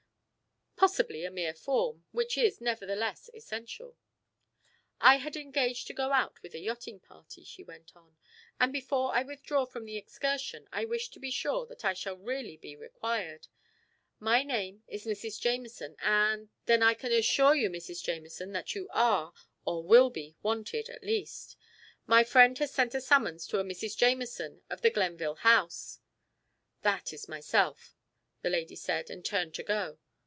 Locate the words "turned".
29.23-29.53